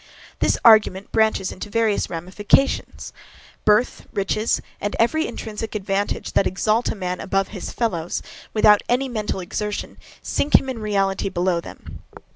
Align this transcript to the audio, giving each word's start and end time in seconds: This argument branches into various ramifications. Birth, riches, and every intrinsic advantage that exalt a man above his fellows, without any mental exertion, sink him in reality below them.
This 0.39 0.57
argument 0.65 1.11
branches 1.11 1.51
into 1.51 1.69
various 1.69 2.09
ramifications. 2.09 3.13
Birth, 3.65 4.07
riches, 4.11 4.59
and 4.81 4.95
every 4.97 5.27
intrinsic 5.27 5.75
advantage 5.75 6.33
that 6.33 6.47
exalt 6.47 6.89
a 6.89 6.95
man 6.95 7.19
above 7.19 7.49
his 7.49 7.71
fellows, 7.71 8.23
without 8.51 8.81
any 8.89 9.07
mental 9.07 9.39
exertion, 9.39 9.99
sink 10.23 10.55
him 10.55 10.69
in 10.69 10.79
reality 10.79 11.29
below 11.29 11.61
them. 11.61 12.01